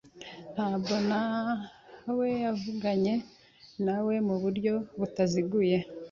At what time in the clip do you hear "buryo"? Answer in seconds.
4.43-4.73